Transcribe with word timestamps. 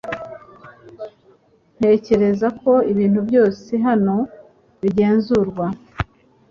Ntekereza 1.77 2.47
ko 2.61 2.71
ibintu 2.91 3.19
byose 3.27 3.71
hano 3.87 4.15
bigenzurwa. 4.81 5.65